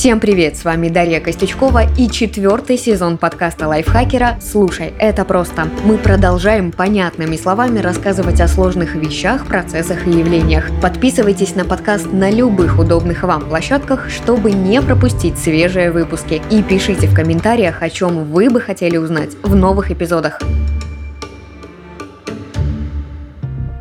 Всем 0.00 0.18
привет, 0.18 0.56
с 0.56 0.64
вами 0.64 0.88
Дарья 0.88 1.20
Костючкова 1.20 1.82
и 1.98 2.08
четвертый 2.08 2.78
сезон 2.78 3.18
подкаста 3.18 3.68
лайфхакера 3.68 4.38
«Слушай, 4.40 4.94
это 4.98 5.26
просто». 5.26 5.68
Мы 5.84 5.98
продолжаем 5.98 6.72
понятными 6.72 7.36
словами 7.36 7.80
рассказывать 7.80 8.40
о 8.40 8.48
сложных 8.48 8.94
вещах, 8.94 9.46
процессах 9.46 10.06
и 10.06 10.10
явлениях. 10.10 10.70
Подписывайтесь 10.80 11.54
на 11.54 11.66
подкаст 11.66 12.10
на 12.10 12.30
любых 12.30 12.78
удобных 12.78 13.24
вам 13.24 13.46
площадках, 13.46 14.08
чтобы 14.08 14.52
не 14.52 14.80
пропустить 14.80 15.38
свежие 15.38 15.90
выпуски. 15.90 16.40
И 16.50 16.62
пишите 16.62 17.06
в 17.06 17.14
комментариях, 17.14 17.82
о 17.82 17.90
чем 17.90 18.24
вы 18.24 18.48
бы 18.48 18.62
хотели 18.62 18.96
узнать 18.96 19.36
в 19.42 19.54
новых 19.54 19.90
эпизодах. 19.90 20.40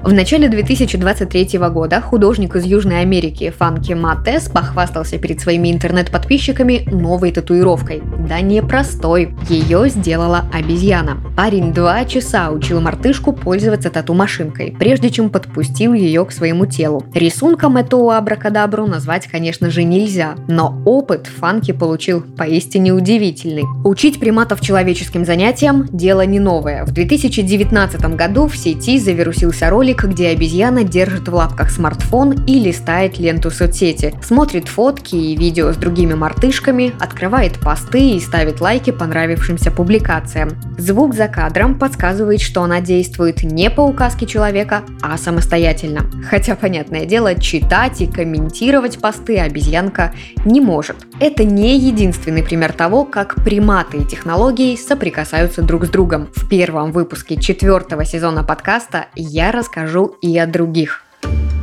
В 0.10 0.14
начале 0.14 0.50
2023 0.50 1.60
года 1.70 2.02
художник 2.02 2.56
из 2.56 2.66
Южной 2.66 3.02
Америки 3.02 3.54
Фанки 3.56 3.94
Матес 3.94 4.50
похвастался 4.50 5.20
перед 5.20 5.40
своими 5.40 5.72
интернет-подписчиками 5.72 6.82
новой 6.92 7.32
татуировкой. 7.32 8.02
Да 8.28 8.42
не 8.42 8.64
простой, 8.64 9.36
ее 9.48 9.88
сделала 9.88 10.46
обезьяна. 10.52 11.20
Парень 11.38 11.76
два 11.76 12.06
часа 12.06 12.50
учил 12.50 12.82
мартышку 12.82 13.34
пользоваться 13.34 13.92
тату-машинкой, 13.92 14.76
прежде 14.80 15.12
чем 15.12 15.30
подпустил 15.30 15.94
ее 15.94 16.26
к 16.26 16.32
своему 16.32 16.66
телу. 16.66 17.06
Рисунком 17.14 17.78
эту 17.78 18.10
абракадабру 18.10 18.88
назвать, 18.88 19.28
конечно 19.28 19.70
же, 19.70 19.84
нельзя, 19.84 20.34
но 20.48 20.82
опыт 20.86 21.28
Фанки 21.28 21.72
получил 21.72 22.22
поистине 22.22 22.94
удивительный. 22.94 23.66
Учить 23.86 24.20
приматов 24.20 24.62
человеческим 24.62 25.24
занятиям– 25.24 25.86
дело 25.92 26.26
не 26.26 26.40
новое. 26.40 26.84
В 26.84 26.94
2019 26.94 28.16
году 28.16 28.48
в 28.48 28.58
сети 28.58 28.98
завирусился 28.98 29.70
ролик, 29.70 29.99
ролик, 30.00 30.16
где 30.16 30.30
обезьяна 30.30 30.84
держит 30.84 31.28
в 31.28 31.34
лапках 31.34 31.70
смартфон 31.70 32.34
и 32.46 32.60
листает 32.60 33.20
ленту 33.20 33.52
соцсети, 33.52 34.14
смотрит 34.22 34.68
фотки 34.68 35.16
и 35.16 35.36
видео 35.36 35.72
с 35.72 35.78
другими 35.78 36.14
мартышками, 36.14 36.94
открывает 37.00 37.60
посты 37.60 38.12
и 38.12 38.20
ставит 38.20 38.62
лайки 38.62 38.92
понравившимся 38.92 39.72
публикациям. 39.72 40.50
Звук 40.78 41.14
за 41.14 41.28
кадром 41.28 41.78
подсказывает, 41.78 42.42
что 42.42 42.64
она 42.64 42.82
действует 42.82 43.44
не 43.44 43.70
по 43.70 43.82
указке 43.82 44.26
человека, 44.26 44.84
а 45.02 45.18
самостоятельно. 45.18 46.02
Хотя, 46.30 46.56
понятное 46.56 47.06
дело, 47.06 47.36
читать 47.36 48.02
и 48.02 48.08
комментировать 48.08 49.00
посты 49.00 49.40
обезьянка 49.40 50.14
не 50.46 50.62
может. 50.62 50.96
Это 51.20 51.44
не 51.44 51.78
единственный 51.78 52.44
пример 52.44 52.74
того, 52.74 53.06
как 53.06 53.36
приматы 53.44 53.98
и 53.98 54.06
технологии 54.06 54.76
соприкасаются 54.76 55.62
друг 55.62 55.86
с 55.86 55.90
другом. 55.90 56.30
В 56.36 56.48
первом 56.48 56.92
выпуске 56.92 57.36
четвертого 57.38 58.06
сезона 58.06 58.44
подкаста 58.44 59.08
я 59.16 59.52
расскажу 59.52 59.89
расскажу 59.90 60.16
и 60.22 60.38
о 60.38 60.46
других. 60.46 61.04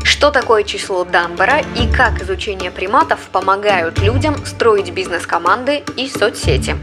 Что 0.02 0.30
такое 0.30 0.64
число 0.64 1.04
Данбара 1.04 1.60
и 1.76 1.92
как 1.92 2.22
изучение 2.22 2.70
приматов 2.70 3.20
помогают 3.32 4.00
людям 4.00 4.36
строить 4.44 4.90
бизнес-команды 4.90 5.82
и 5.96 6.08
соцсети? 6.08 6.76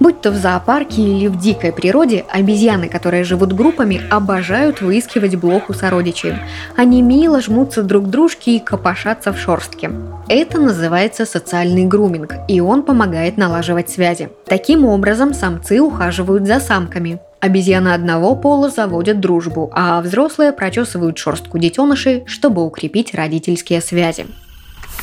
Будь 0.00 0.22
то 0.22 0.30
в 0.30 0.36
зоопарке 0.36 1.02
или 1.02 1.26
в 1.28 1.38
дикой 1.38 1.72
природе, 1.72 2.24
обезьяны, 2.30 2.88
которые 2.88 3.22
живут 3.22 3.52
группами, 3.52 4.00
обожают 4.10 4.80
выискивать 4.80 5.36
блох 5.36 5.68
у 5.68 5.74
сородичей. 5.74 6.36
Они 6.74 7.02
мило 7.02 7.42
жмутся 7.42 7.82
друг 7.82 8.06
к 8.06 8.08
дружке 8.08 8.56
и 8.56 8.60
копошатся 8.60 9.34
в 9.34 9.38
шорстке. 9.38 9.90
Это 10.26 10.58
называется 10.58 11.26
социальный 11.26 11.84
груминг, 11.84 12.34
и 12.48 12.62
он 12.62 12.82
помогает 12.82 13.36
налаживать 13.36 13.90
связи. 13.90 14.30
Таким 14.46 14.86
образом, 14.86 15.34
самцы 15.34 15.80
ухаживают 15.80 16.46
за 16.46 16.60
самками. 16.60 17.20
Обезьяны 17.40 17.88
одного 17.88 18.36
пола 18.36 18.70
заводят 18.70 19.20
дружбу, 19.20 19.70
а 19.74 20.00
взрослые 20.00 20.52
прочесывают 20.52 21.18
шорстку 21.18 21.58
детенышей, 21.58 22.24
чтобы 22.26 22.64
укрепить 22.64 23.14
родительские 23.14 23.82
связи. 23.82 24.26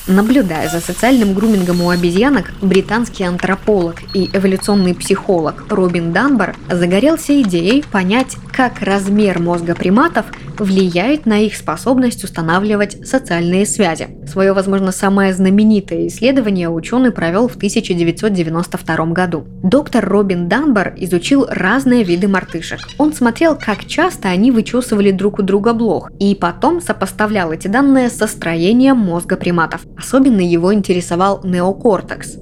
Наблюдая 0.07 0.69
за 0.69 0.79
социальным 0.79 1.33
грумингом 1.33 1.81
у 1.81 1.89
обезьянок, 1.89 2.53
британский 2.61 3.25
антрополог 3.25 3.95
и 4.13 4.29
эволюционный 4.31 4.95
психолог 4.95 5.65
Робин 5.69 6.13
Данбар 6.13 6.55
загорелся 6.71 7.41
идеей 7.41 7.83
понять, 7.91 8.37
как 8.53 8.81
размер 8.81 9.39
мозга 9.39 9.75
приматов 9.75 10.27
влияет 10.57 11.25
на 11.25 11.39
их 11.39 11.55
способность 11.55 12.23
устанавливать 12.23 13.05
социальные 13.05 13.65
связи. 13.65 14.07
Свое, 14.27 14.53
возможно, 14.53 14.91
самое 14.91 15.33
знаменитое 15.33 16.07
исследование 16.07 16.69
ученый 16.69 17.11
провел 17.11 17.47
в 17.47 17.55
1992 17.55 19.05
году. 19.07 19.45
Доктор 19.61 20.07
Робин 20.07 20.47
Данбар 20.47 20.93
изучил 20.97 21.45
разные 21.49 22.03
виды 22.03 22.27
мартышек. 22.27 22.79
Он 22.97 23.13
смотрел, 23.13 23.55
как 23.55 23.85
часто 23.85 24.29
они 24.29 24.51
вычесывали 24.51 25.11
друг 25.11 25.39
у 25.39 25.43
друга 25.43 25.73
блох, 25.73 26.11
и 26.19 26.33
потом 26.35 26.81
сопоставлял 26.81 27.51
эти 27.51 27.67
данные 27.67 28.09
со 28.09 28.27
строением 28.27 28.97
мозга 28.97 29.35
приматов. 29.37 29.81
Особенно 29.97 30.41
его 30.41 30.73
интересовал 30.73 31.41
неокортекс. 31.43 32.37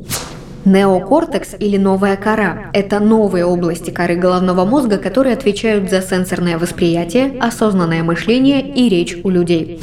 Неокортекс 0.65 1.55
или 1.59 1.77
новая 1.77 2.17
кора– 2.17 2.71
это 2.73 2.99
новые 2.99 3.45
области 3.45 3.91
коры 3.91 4.15
головного 4.15 4.65
мозга, 4.65 4.97
которые 4.97 5.33
отвечают 5.33 5.89
за 5.89 6.01
сенсорное 6.01 6.57
восприятие, 6.57 7.37
осознанное 7.39 8.03
мышление 8.03 8.67
и 8.67 8.89
речь 8.89 9.17
у 9.23 9.29
людей. 9.29 9.79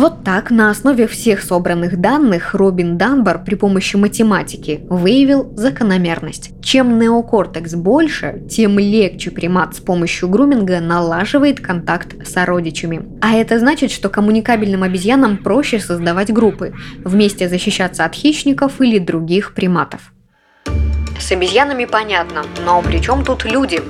Вот 0.00 0.24
так, 0.24 0.50
на 0.50 0.70
основе 0.70 1.06
всех 1.06 1.42
собранных 1.42 2.00
данных, 2.00 2.54
Робин 2.54 2.96
Данбар 2.96 3.44
при 3.44 3.54
помощи 3.54 3.96
математики 3.96 4.80
выявил 4.88 5.52
закономерность. 5.56 6.52
Чем 6.62 6.98
неокортекс 6.98 7.74
больше, 7.74 8.40
тем 8.48 8.78
легче 8.78 9.30
примат 9.30 9.76
с 9.76 9.80
помощью 9.80 10.30
груминга 10.30 10.80
налаживает 10.80 11.60
контакт 11.60 12.26
с 12.26 12.32
сородичами. 12.32 13.02
А 13.20 13.34
это 13.34 13.58
значит, 13.58 13.90
что 13.90 14.08
коммуникабельным 14.08 14.84
обезьянам 14.84 15.36
проще 15.36 15.78
создавать 15.78 16.32
группы, 16.32 16.72
вместе 17.04 17.46
защищаться 17.50 18.06
от 18.06 18.14
хищников 18.14 18.80
или 18.80 18.98
других 18.98 19.52
приматов. 19.52 20.14
С 21.18 21.30
обезьянами 21.30 21.84
понятно, 21.84 22.44
но 22.64 22.80
при 22.80 23.02
чем 23.02 23.22
тут 23.22 23.44
люди? 23.44 23.82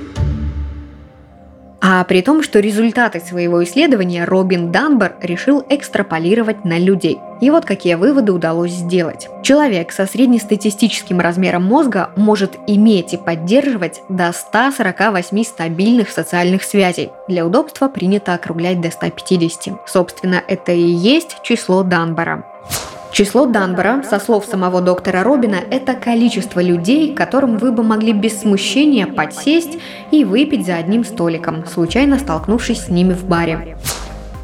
А 1.83 2.03
при 2.03 2.21
том, 2.21 2.43
что 2.43 2.59
результаты 2.59 3.19
своего 3.19 3.63
исследования 3.63 4.25
Робин 4.25 4.71
Данбар 4.71 5.15
решил 5.19 5.65
экстраполировать 5.67 6.63
на 6.63 6.77
людей. 6.77 7.19
И 7.41 7.49
вот 7.49 7.65
какие 7.65 7.95
выводы 7.95 8.31
удалось 8.31 8.71
сделать. 8.71 9.27
Человек 9.41 9.91
со 9.91 10.05
среднестатистическим 10.05 11.19
размером 11.19 11.63
мозга 11.63 12.11
может 12.15 12.57
иметь 12.67 13.13
и 13.13 13.17
поддерживать 13.17 14.03
до 14.09 14.31
148 14.31 15.43
стабильных 15.43 16.11
социальных 16.11 16.61
связей. 16.61 17.09
Для 17.27 17.47
удобства 17.47 17.87
принято 17.87 18.35
округлять 18.35 18.79
до 18.79 18.91
150. 18.91 19.89
Собственно, 19.89 20.43
это 20.47 20.71
и 20.71 20.81
есть 20.81 21.37
число 21.41 21.81
Данбара. 21.81 22.45
Число 23.11 23.45
Данбора, 23.45 24.03
со 24.09 24.19
слов 24.19 24.45
самого 24.45 24.79
доктора 24.79 25.21
Робина, 25.23 25.57
это 25.69 25.95
количество 25.95 26.61
людей, 26.61 27.13
которым 27.13 27.57
вы 27.57 27.73
бы 27.73 27.83
могли 27.83 28.13
без 28.13 28.39
смущения 28.39 29.05
подсесть 29.05 29.77
и 30.11 30.23
выпить 30.23 30.65
за 30.65 30.77
одним 30.77 31.03
столиком, 31.03 31.65
случайно 31.65 32.17
столкнувшись 32.19 32.85
с 32.85 32.87
ними 32.87 33.11
в 33.11 33.25
баре. 33.25 33.77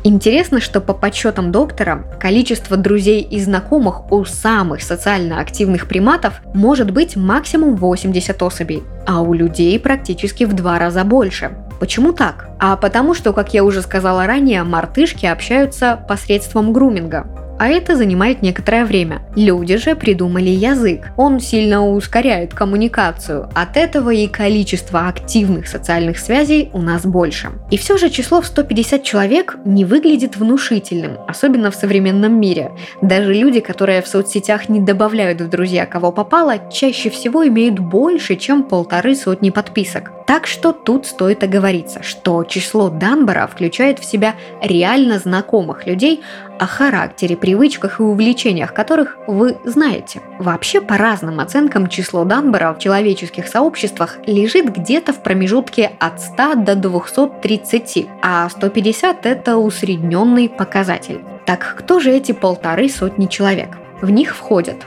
Интересно, 0.04 0.60
что 0.60 0.82
по 0.82 0.94
подсчетам 0.94 1.54
доктора, 1.54 2.04
количество 2.20 2.76
друзей 2.76 3.22
и 3.22 3.40
знакомых 3.40 4.12
у 4.12 4.26
самых 4.26 4.82
социально 4.82 5.40
активных 5.40 5.88
приматов 5.88 6.42
может 6.54 6.92
быть 6.92 7.16
максимум 7.16 7.78
80 7.78 8.42
особей, 8.44 8.84
а 9.06 9.22
у 9.22 9.34
людей 9.34 9.80
практически 9.80 10.44
в 10.44 10.52
два 10.54 10.78
раза 10.78 11.06
больше. 11.06 11.52
Почему 11.80 12.12
так? 12.12 12.50
А 12.60 12.76
потому 12.76 13.14
что, 13.14 13.32
как 13.32 13.54
я 13.54 13.64
уже 13.64 13.82
сказала 13.82 14.28
ранее, 14.28 14.64
мартышки 14.64 15.26
общаются 15.26 15.98
посредством 16.08 16.74
груминга 16.74 17.47
а 17.60 17.68
это 17.68 17.96
занимает 17.96 18.42
некоторое 18.42 18.86
время. 18.86 19.22
Люди 19.36 19.78
же 19.78 19.96
придумали 19.96 20.50
язык. 20.50 21.12
Он 21.18 21.40
сильно 21.40 21.88
ускоряет 21.88 22.54
коммуникацию. 22.54 23.50
От 23.54 23.78
этого 23.78 24.12
и 24.12 24.28
количество 24.28 25.08
активных 25.08 25.68
социальных 25.68 26.20
связей 26.20 26.70
у 26.74 26.82
нас 26.82 27.06
больше. 27.06 27.50
И 27.72 27.78
все 27.78 27.98
же 27.98 28.10
число 28.10 28.42
в 28.42 28.48
150 28.48 29.04
человек 29.04 29.58
не 29.66 29.86
выглядит 29.86 30.38
внушительным, 30.38 31.18
особенно 31.28 31.72
в 31.72 31.76
современном 31.76 32.40
мире. 32.40 32.72
Даже 33.02 33.34
люди, 33.34 33.60
которые 33.60 34.02
в 34.02 34.08
соцсетях 34.08 34.70
не 34.70 34.80
добавляют 34.80 35.42
в 35.42 35.50
друзья 35.50 35.86
кого 35.86 36.12
попало, 36.12 36.56
чаще 36.72 37.10
всего 37.10 37.48
имеют 37.48 37.80
больше, 37.80 38.36
чем 38.36 38.64
полторы 38.64 39.16
сотни 39.16 39.50
подписок. 39.50 40.12
Так 40.28 40.46
что 40.46 40.74
тут 40.74 41.06
стоит 41.06 41.42
оговориться, 41.44 42.04
что 42.04 42.44
число 42.44 42.90
Данбара 42.90 43.48
включает 43.48 44.00
в 44.00 44.04
себя 44.04 44.36
реально 44.62 45.20
знакомых 45.20 45.88
людей, 45.88 46.22
о 46.60 46.66
характере, 46.66 47.36
привычках 47.36 48.00
и 48.00 48.04
увлечениях 48.04 48.74
которых 48.74 49.18
вы 49.28 49.58
знаете. 49.64 50.22
Вообще, 50.40 50.82
по 50.82 50.98
разным 50.98 51.40
оценкам, 51.40 51.88
число 51.88 52.24
Данбара 52.24 52.74
в 52.74 52.80
человеческих 52.80 53.48
сообществах 53.48 54.18
лежит 54.26 54.76
где-то 54.76 55.14
в 55.14 55.22
промежутке 55.24 55.92
от 56.00 56.22
100 56.22 56.56
до 56.56 56.76
230, 56.76 58.08
а 58.22 58.50
150– 58.50 59.18
это 59.26 59.58
усредненный 59.58 60.50
показатель. 60.50 61.22
Так 61.46 61.76
кто 61.78 62.00
же 62.00 62.12
эти 62.12 62.32
полторы 62.32 62.90
сотни 62.90 63.28
человек? 63.28 63.78
В 64.02 64.10
них 64.10 64.36
входят 64.36 64.78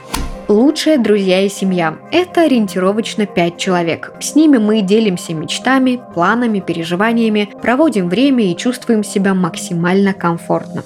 Лучшие 0.51 0.97
друзья 0.97 1.45
и 1.45 1.47
семья– 1.47 1.97
это 2.11 2.41
ориентировочно 2.41 3.25
5 3.25 3.57
человек. 3.57 4.11
С 4.19 4.35
ними 4.35 4.57
мы 4.57 4.81
делимся 4.81 5.33
мечтами, 5.33 6.01
планами, 6.13 6.59
переживаниями, 6.59 7.49
проводим 7.61 8.09
время 8.09 8.51
и 8.51 8.57
чувствуем 8.57 9.01
себя 9.01 9.33
максимально 9.33 10.13
комфортно. 10.13 10.83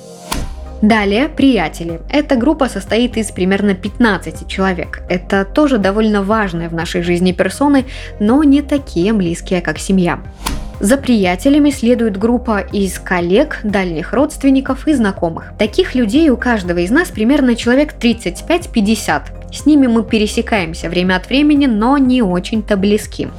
Далее 0.86 1.30
приятели. 1.30 2.00
Эта 2.12 2.36
группа 2.36 2.70
состоит 2.70 3.18
из 3.18 3.32
примерно 3.32 3.74
15 3.74 4.48
человек. 4.48 5.02
Это 5.10 5.44
тоже 5.44 5.80
довольно 5.80 6.22
важные 6.22 6.70
в 6.70 6.76
нашей 6.76 7.02
жизни 7.02 7.32
персоны, 7.32 7.86
но 8.20 8.44
не 8.44 8.62
такие 8.62 9.12
близкие, 9.12 9.62
как 9.62 9.80
семья. 9.80 10.20
За 10.80 10.98
приятелями 10.98 11.72
следует 11.72 12.18
группа 12.18 12.60
из 12.60 13.00
коллег, 13.00 13.62
дальних 13.64 14.14
родственников 14.14 14.88
и 14.88 14.94
знакомых. 14.94 15.54
Таких 15.58 15.96
людей 15.96 16.30
у 16.30 16.38
каждого 16.38 16.78
из 16.78 16.92
нас 16.92 17.08
примерно 17.08 17.56
человек 17.56 17.96
35-50. 18.00 19.52
С 19.52 19.66
ними 19.66 19.88
мы 19.88 20.04
пересекаемся 20.04 20.88
время 20.88 21.16
от 21.16 21.28
времени, 21.30 21.66
но 21.66 21.98
не 21.98 22.22
очень-то 22.22 22.78
близки. 22.78 23.30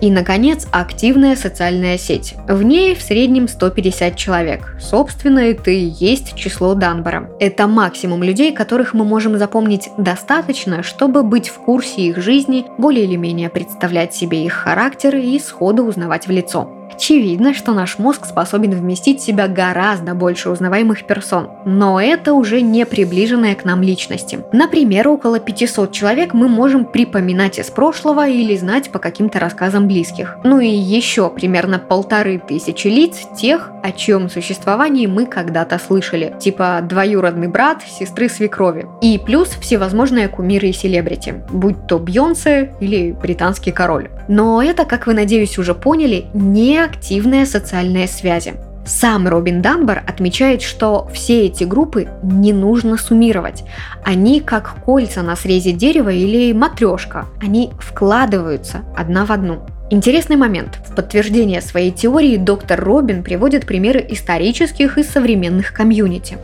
И, 0.00 0.10
наконец, 0.10 0.66
активная 0.70 1.36
социальная 1.36 1.98
сеть. 1.98 2.34
В 2.48 2.62
ней 2.62 2.94
в 2.94 3.02
среднем 3.02 3.48
150 3.48 4.16
человек. 4.16 4.74
Собственно, 4.80 5.40
это 5.40 5.70
и 5.70 5.84
есть 5.84 6.34
число 6.36 6.74
Данбора. 6.74 7.30
Это 7.38 7.66
максимум 7.66 8.22
людей, 8.22 8.52
которых 8.52 8.94
мы 8.94 9.04
можем 9.04 9.38
запомнить 9.38 9.90
достаточно, 9.98 10.82
чтобы 10.82 11.22
быть 11.22 11.48
в 11.48 11.58
курсе 11.58 12.02
их 12.02 12.16
жизни, 12.18 12.64
более 12.78 13.04
или 13.04 13.16
менее 13.16 13.50
представлять 13.50 14.14
себе 14.14 14.44
их 14.44 14.52
характер 14.52 15.16
и 15.16 15.38
сходу 15.38 15.84
узнавать 15.84 16.26
в 16.26 16.30
лицо. 16.30 16.79
Очевидно, 17.00 17.54
что 17.54 17.72
наш 17.72 17.98
мозг 17.98 18.26
способен 18.26 18.72
вместить 18.72 19.20
в 19.20 19.24
себя 19.24 19.48
гораздо 19.48 20.14
больше 20.14 20.50
узнаваемых 20.50 21.06
персон, 21.06 21.48
но 21.64 21.98
это 21.98 22.34
уже 22.34 22.60
не 22.60 22.84
приближенные 22.84 23.54
к 23.54 23.64
нам 23.64 23.80
личности. 23.80 24.40
Например, 24.52 25.08
около 25.08 25.40
500 25.40 25.92
человек 25.92 26.34
мы 26.34 26.46
можем 26.46 26.84
припоминать 26.84 27.58
из 27.58 27.70
прошлого 27.70 28.28
или 28.28 28.54
знать 28.54 28.90
по 28.90 28.98
каким-то 28.98 29.38
рассказам 29.38 29.88
близких. 29.88 30.36
Ну 30.44 30.60
и 30.60 30.68
еще 30.68 31.30
примерно 31.30 31.78
полторы 31.78 32.38
тысячи 32.38 32.88
лиц 32.88 33.16
тех, 33.34 33.70
о 33.82 33.92
чьем 33.92 34.28
существовании 34.28 35.06
мы 35.06 35.24
когда-то 35.24 35.78
слышали, 35.78 36.34
типа 36.38 36.80
двоюродный 36.82 37.48
брат 37.48 37.78
сестры 37.82 38.28
свекрови. 38.28 38.86
И 39.00 39.18
плюс 39.18 39.48
всевозможные 39.48 40.28
кумиры 40.28 40.68
и 40.68 40.74
селебрити, 40.74 41.36
будь 41.48 41.86
то 41.86 41.98
Бьонсе 41.98 42.74
или 42.78 43.12
британский 43.12 43.72
король. 43.72 44.10
Но 44.28 44.62
это, 44.62 44.84
как 44.84 45.06
вы, 45.06 45.14
надеюсь, 45.14 45.56
уже 45.56 45.74
поняли, 45.74 46.26
не 46.34 46.89
активные 46.90 47.46
социальные 47.46 48.08
связи. 48.08 48.54
Сам 48.84 49.28
Робин 49.28 49.62
Данбар 49.62 50.02
отмечает, 50.06 50.62
что 50.62 51.08
все 51.12 51.46
эти 51.46 51.62
группы 51.62 52.08
не 52.22 52.52
нужно 52.52 52.96
суммировать. 52.96 53.62
Они 54.04 54.40
как 54.40 54.82
кольца 54.84 55.22
на 55.22 55.36
срезе 55.36 55.72
дерева 55.72 56.08
или 56.08 56.52
матрешка. 56.52 57.26
Они 57.40 57.70
вкладываются 57.78 58.82
одна 58.96 59.24
в 59.24 59.30
одну. 59.30 59.60
Интересный 59.90 60.36
момент. 60.36 60.78
В 60.88 60.96
подтверждение 60.96 61.60
своей 61.60 61.92
теории 61.92 62.36
доктор 62.36 62.80
Робин 62.80 63.22
приводит 63.22 63.66
примеры 63.66 64.04
исторических 64.08 64.98
и 64.98 65.04
современных 65.04 65.72
комьюнити 65.72 66.38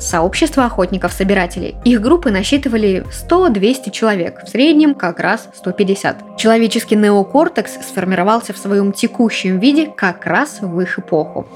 сообщество 0.00 0.64
охотников-собирателей. 0.64 1.76
Их 1.84 2.00
группы 2.00 2.30
насчитывали 2.30 3.04
100-200 3.28 3.90
человек, 3.90 4.42
в 4.44 4.48
среднем 4.48 4.94
как 4.94 5.20
раз 5.20 5.48
150. 5.54 6.36
Человеческий 6.36 6.96
неокортекс 6.96 7.78
сформировался 7.86 8.52
в 8.52 8.58
своем 8.58 8.92
текущем 8.92 9.58
виде 9.58 9.86
как 9.86 10.26
раз 10.26 10.58
в 10.60 10.80
их 10.80 10.98
эпоху. 10.98 11.46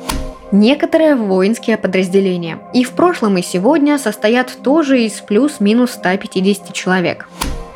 Некоторые 0.51 1.15
воинские 1.15 1.77
подразделения 1.77 2.59
и 2.73 2.83
в 2.83 2.93
прошлом 2.93 3.37
и 3.37 3.43
сегодня 3.43 3.99
состоят 3.99 4.57
тоже 4.63 5.03
из 5.03 5.13
плюс-минус 5.21 5.91
150 5.93 6.73
человек 6.73 7.29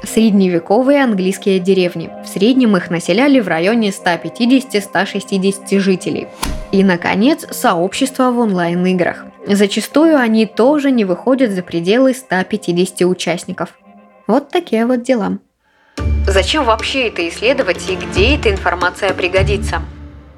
средневековые 0.04 1.04
английские 1.04 1.58
деревни. 1.58 2.10
В 2.24 2.28
среднем 2.28 2.76
их 2.76 2.90
населяли 2.90 3.40
в 3.40 3.48
районе 3.48 3.90
150-160 3.90 5.78
жителей. 5.78 6.28
И, 6.70 6.82
наконец, 6.82 7.46
сообщество 7.50 8.30
в 8.30 8.38
онлайн-играх. 8.38 9.26
Зачастую 9.46 10.18
они 10.18 10.46
тоже 10.46 10.90
не 10.90 11.04
выходят 11.04 11.50
за 11.50 11.62
пределы 11.62 12.14
150 12.14 13.02
участников. 13.02 13.70
Вот 14.26 14.50
такие 14.50 14.86
вот 14.86 15.02
дела. 15.02 15.38
Зачем 16.26 16.64
вообще 16.64 17.08
это 17.08 17.28
исследовать 17.28 17.88
и 17.90 17.96
где 17.96 18.36
эта 18.36 18.50
информация 18.50 19.12
пригодится? 19.12 19.82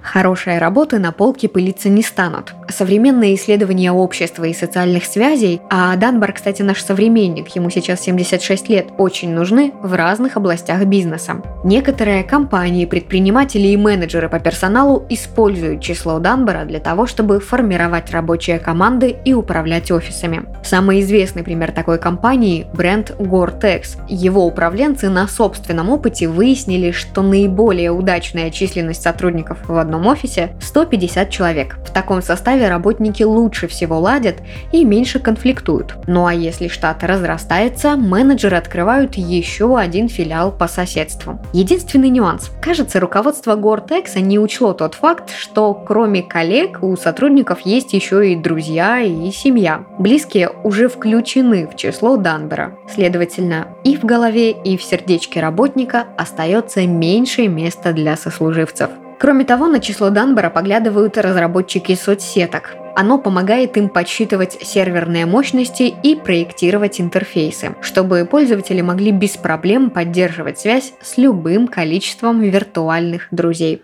Хорошие 0.05 0.59
работы 0.59 0.99
на 0.99 1.13
полке 1.13 1.49
пылиться 1.49 1.89
не 1.89 2.03
станут. 2.03 2.53
Современные 2.69 3.35
исследования 3.37 3.91
общества 3.91 4.45
и 4.45 4.53
социальных 4.53 5.07
связей, 5.07 5.63
а 5.71 5.97
Данбар, 5.97 6.35
кстати, 6.35 6.61
наш 6.61 6.83
современник, 6.83 7.49
ему 7.57 7.71
сейчас 7.71 8.03
76 8.03 8.69
лет, 8.69 8.89
очень 8.99 9.31
нужны 9.31 9.73
в 9.83 9.95
разных 9.95 10.37
областях 10.37 10.85
бизнеса. 10.85 11.43
Некоторые 11.65 12.23
компании, 12.23 12.85
предприниматели 12.85 13.69
и 13.69 13.79
менеджеры 13.79 14.29
по 14.29 14.39
персоналу 14.39 15.07
используют 15.09 15.81
число 15.81 16.19
Данбара 16.19 16.67
для 16.67 16.81
того, 16.81 17.07
чтобы 17.07 17.41
формировать 17.41 18.11
рабочие 18.11 18.59
команды 18.59 19.17
и 19.25 19.33
управлять 19.33 19.91
офисами. 19.91 20.45
Самый 20.63 21.01
известный 21.01 21.43
пример 21.43 21.73
такой 21.73 21.99
компании– 21.99 22.67
бренд 22.75 23.13
Gore-Tex. 23.19 24.05
Его 24.09 24.45
управленцы 24.45 25.09
на 25.09 25.27
собственном 25.27 25.89
опыте 25.89 26.29
выяснили, 26.29 26.91
что 26.91 27.23
наиболее 27.23 27.91
удачная 27.91 28.51
численность 28.51 29.03
сотрудников 29.03 29.59
в 29.67 29.77
одном 29.79 29.94
одном 29.95 30.07
офисе 30.07 30.57
150 30.61 31.31
человек. 31.31 31.77
В 31.85 31.93
таком 31.93 32.23
составе 32.23 32.69
работники 32.69 33.23
лучше 33.23 33.67
всего 33.69 33.99
ладят 33.99 34.37
и 34.73 34.85
меньше 34.85 35.19
конфликтуют. 35.19 35.97
Ну 36.07 36.27
а 36.27 36.35
если 36.35 36.69
штат 36.69 37.05
разрастается, 37.05 37.97
менеджеры 37.97 38.57
открывают 38.57 39.15
еще 39.15 39.79
один 39.79 40.09
филиал 40.09 40.53
по 40.53 40.67
соседству. 40.69 41.41
Единственный 41.53 42.09
нюанс. 42.09 42.51
Кажется, 42.61 43.01
руководство 43.01 43.55
Гортекса 43.55 44.21
не 44.21 44.39
учло 44.39 44.73
тот 44.73 44.95
факт, 44.95 45.31
что 45.37 45.75
кроме 45.75 46.23
коллег 46.23 46.83
у 46.83 46.97
сотрудников 46.97 47.61
есть 47.61 47.93
еще 47.93 48.33
и 48.33 48.37
друзья 48.37 49.01
и 49.01 49.31
семья. 49.31 49.85
Близкие 49.99 50.51
уже 50.65 50.89
включены 50.89 51.67
в 51.67 51.77
число 51.77 52.17
Данбера. 52.17 52.77
Следовательно, 52.93 53.69
и 53.85 53.97
в 53.97 54.05
голове, 54.05 54.51
и 54.51 54.77
в 54.77 54.83
сердечке 54.83 55.41
работника 55.41 56.07
остается 56.17 56.87
меньше 56.87 57.47
места 57.49 57.93
для 57.93 58.17
сослуживцев. 58.17 58.91
Кроме 59.25 59.47
того, 59.47 59.69
на 59.69 59.81
число 59.81 60.11
Данбора 60.11 60.51
поглядывают 60.51 61.17
разработчики 61.17 61.95
соцсеток. 61.95 62.75
Оно 62.95 63.17
помогает 63.17 63.75
им 63.79 63.89
подсчитывать 63.89 64.59
серверные 64.61 65.25
мощности 65.25 65.85
и 65.85 66.15
проектировать 66.15 67.01
интерфейсы, 67.01 67.75
чтобы 67.81 68.29
пользователи 68.31 68.83
могли 68.83 69.13
без 69.13 69.39
проблем 69.39 69.89
поддерживать 69.89 70.59
связь 70.59 70.93
с 71.01 71.17
любым 71.17 71.69
количеством 71.69 72.43
виртуальных 72.43 73.29
друзей. 73.31 73.83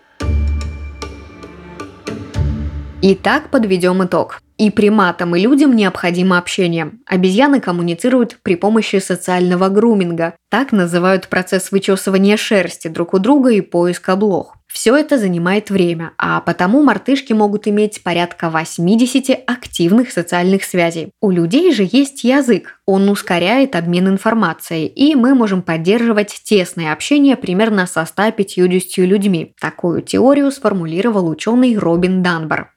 Итак, 3.01 3.49
подведем 3.49 4.05
итог. 4.05 4.43
И 4.61 4.69
приматам, 4.69 5.35
и 5.35 5.39
людям 5.39 5.75
необходимо 5.75 6.37
общение. 6.37 6.91
Обезьяны 7.07 7.59
коммуницируют 7.59 8.37
при 8.43 8.55
помощи 8.55 8.97
социального 8.97 9.69
груминга. 9.69 10.35
Так 10.51 10.71
называют 10.71 11.29
процесс 11.29 11.71
вычесывания 11.71 12.37
шерсти 12.37 12.87
друг 12.87 13.15
у 13.15 13.17
друга 13.17 13.49
и 13.49 13.61
поиска 13.61 14.15
блох. 14.15 14.55
Все 14.67 14.95
это 14.95 15.17
занимает 15.17 15.71
время, 15.71 16.11
а 16.19 16.41
потому 16.41 16.83
мартышки 16.83 17.33
могут 17.33 17.67
иметь 17.67 18.03
порядка 18.03 18.51
80 18.51 19.31
активных 19.47 20.11
социальных 20.11 20.63
связей. 20.63 21.09
У 21.21 21.31
людей 21.31 21.73
же 21.73 21.89
есть 21.91 22.23
язык, 22.23 22.79
он 22.85 23.09
ускоряет 23.09 23.75
обмен 23.75 24.09
информацией, 24.09 24.85
и 24.85 25.15
мы 25.15 25.33
можем 25.33 25.63
поддерживать 25.63 26.39
тесное 26.43 26.93
общение 26.93 27.35
примерно 27.35 27.87
со 27.87 28.05
150 28.05 28.97
людьми. 29.07 29.55
Такую 29.59 30.03
теорию 30.03 30.51
сформулировал 30.51 31.27
ученый 31.27 31.75
Робин 31.79 32.21
Данбар. 32.21 32.69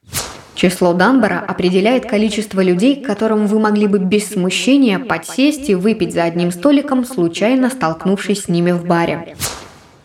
Число 0.55 0.93
Данбара 0.93 1.43
определяет 1.45 2.05
количество 2.05 2.61
людей, 2.61 2.95
к 2.95 3.05
которым 3.05 3.45
вы 3.45 3.59
могли 3.59 3.87
бы 3.87 3.99
без 3.99 4.29
смущения 4.29 4.99
подсесть 4.99 5.69
и 5.69 5.75
выпить 5.75 6.13
за 6.13 6.23
одним 6.23 6.51
столиком, 6.51 7.05
случайно 7.05 7.69
столкнувшись 7.69 8.43
с 8.43 8.47
ними 8.47 8.71
в 8.71 8.85
баре. 8.85 9.35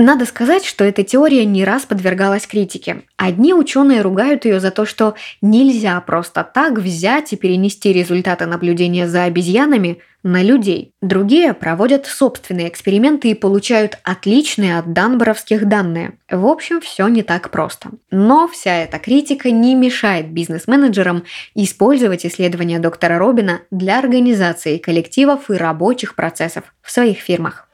Надо 0.02 0.24
сказать, 0.24 0.64
что 0.64 0.82
эта 0.82 1.04
теория 1.04 1.44
не 1.44 1.62
раз 1.62 1.84
подвергалась 1.84 2.46
критике. 2.46 3.02
Одни 3.18 3.52
ученые 3.52 4.00
ругают 4.00 4.46
ее 4.46 4.58
за 4.58 4.70
то, 4.70 4.86
что 4.86 5.14
нельзя 5.42 6.00
просто 6.00 6.42
так 6.42 6.78
взять 6.78 7.34
и 7.34 7.36
перенести 7.36 7.92
результаты 7.92 8.46
наблюдения 8.46 9.06
за 9.06 9.24
обезьянами 9.24 9.98
на 10.22 10.42
людей. 10.42 10.94
Другие 11.02 11.52
проводят 11.52 12.06
собственные 12.06 12.70
эксперименты 12.70 13.28
и 13.28 13.34
получают 13.34 13.98
отличные 14.02 14.78
от 14.78 14.94
данборовских 14.94 15.68
данные. 15.68 16.14
В 16.30 16.46
общем, 16.46 16.80
все 16.80 17.06
не 17.08 17.22
так 17.22 17.50
просто. 17.50 17.90
Но 18.10 18.48
вся 18.48 18.74
эта 18.76 18.98
критика 18.98 19.50
не 19.50 19.74
мешает 19.74 20.30
бизнес-менеджерам 20.30 21.24
использовать 21.54 22.24
исследования 22.24 22.78
доктора 22.78 23.18
Робина 23.18 23.60
для 23.70 23.98
организации 23.98 24.78
коллективов 24.78 25.50
и 25.50 25.56
рабочих 25.56 26.14
процессов 26.14 26.64
в 26.80 26.90
своих 26.90 27.18
фирмах. 27.18 27.66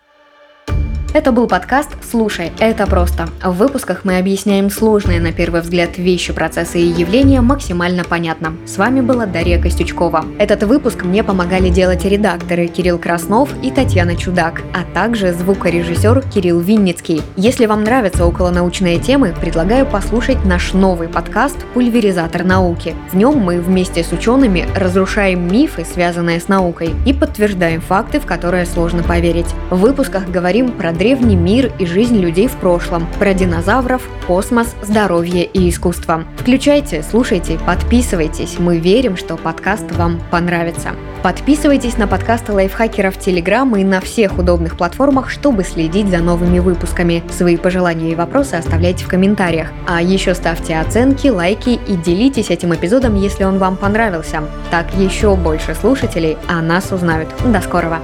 Это 1.17 1.33
был 1.33 1.47
подкаст 1.47 1.89
«Слушай, 2.03 2.53
это 2.59 2.87
просто». 2.87 3.27
В 3.43 3.53
выпусках 3.53 4.05
мы 4.05 4.19
объясняем 4.19 4.69
сложные 4.69 5.19
на 5.19 5.33
первый 5.33 5.63
взгляд 5.63 5.97
вещи, 5.97 6.35
процессы 6.35 6.79
и 6.79 6.89
явления 6.89 7.41
максимально 7.41 8.05
понятно. 8.05 8.53
С 8.67 8.77
вами 8.77 9.01
была 9.01 9.25
Дарья 9.25 9.59
Костючкова. 9.59 10.27
Этот 10.39 10.65
выпуск 10.65 11.05
мне 11.05 11.25
помогали 11.25 11.71
делать 11.71 12.05
редакторы 12.05 12.67
Кирилл 12.67 12.99
Краснов 12.99 13.49
и 13.63 13.71
Татьяна 13.71 14.15
Чудак, 14.15 14.61
а 14.75 14.85
также 14.93 15.33
звукорежиссер 15.33 16.21
Кирилл 16.29 16.61
Винницкий. 16.61 17.23
Если 17.37 17.65
вам 17.65 17.85
нравятся 17.85 18.27
околонаучные 18.27 18.99
темы, 18.99 19.35
предлагаю 19.41 19.87
послушать 19.87 20.45
наш 20.45 20.75
новый 20.75 21.09
подкаст 21.09 21.57
«Пульверизатор 21.73 22.45
науки». 22.45 22.95
В 23.11 23.17
нем 23.17 23.39
мы 23.39 23.59
вместе 23.59 24.05
с 24.05 24.13
учеными 24.13 24.67
разрушаем 24.77 25.51
мифы, 25.51 25.87
связанные 25.91 26.41
с 26.41 26.49
наукой, 26.49 26.91
и 27.07 27.15
подтверждаем 27.15 27.81
факты, 27.81 28.21
в 28.21 28.27
которые 28.27 28.67
сложно 28.67 29.03
поверить. 29.03 29.55
В 29.71 29.77
выпусках 29.77 30.29
говорим 30.29 30.73
про 30.73 30.93
древний 31.07 31.37
мир 31.37 31.71
и 31.79 31.87
жизнь 31.87 32.19
людей 32.19 32.49
в 32.49 32.57
прошлом, 32.57 33.07
про 33.21 33.33
динозавров, 33.33 34.03
космос, 34.27 34.75
здоровье 34.83 35.45
и 35.45 35.71
искусство. 35.71 36.25
Включайте, 36.37 37.05
слушайте, 37.09 37.61
подписывайтесь. 37.65 38.59
Мы 38.59 38.79
верим, 38.79 39.17
что 39.17 39.37
подкаст 39.37 39.85
вам 39.93 40.21
понравится. 40.33 40.97
Подписывайтесь 41.23 41.97
на 41.97 42.09
подкасты 42.09 42.53
лайфхакеров 42.53 43.21
Телеграм 43.21 43.77
и 43.77 43.85
на 43.85 44.01
всех 44.01 44.37
удобных 44.37 44.77
платформах, 44.77 45.31
чтобы 45.31 45.63
следить 45.63 46.09
за 46.09 46.19
новыми 46.19 46.59
выпусками. 46.59 47.23
Свои 47.31 47.57
пожелания 47.57 48.11
и 48.11 48.17
вопросы 48.17 48.55
оставляйте 48.55 49.05
в 49.05 49.09
комментариях. 49.09 49.69
А 49.87 50.03
еще 50.03 50.35
ставьте 50.35 50.77
оценки, 50.77 51.29
лайки 51.29 51.79
и 51.87 51.95
делитесь 51.95 52.51
этим 52.51 52.75
эпизодом, 52.75 53.15
если 53.15 53.45
он 53.45 53.59
вам 53.59 53.77
понравился. 53.77 54.43
Так 54.73 54.93
еще 54.97 55.37
больше 55.37 55.77
слушателей 55.77 56.37
о 56.49 56.61
нас 56.61 56.91
узнают. 56.91 57.29
До 57.45 57.61
скорого! 57.61 58.01